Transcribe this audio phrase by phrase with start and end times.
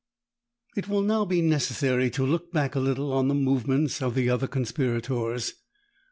[0.75, 4.31] It will now be necessary to look back a little on the movements of the
[4.31, 5.53] other conspirators.